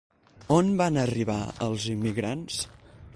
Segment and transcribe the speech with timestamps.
[0.55, 2.59] On van arribar els immigrants?